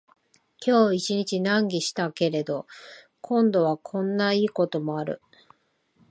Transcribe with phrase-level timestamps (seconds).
[0.59, 2.65] 今日一日難儀したけれど、
[3.21, 5.21] 今度はこんないいこともある